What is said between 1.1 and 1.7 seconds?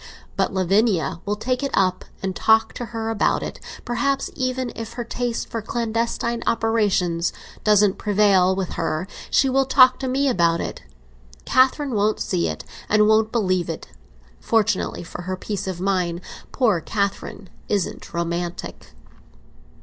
will take it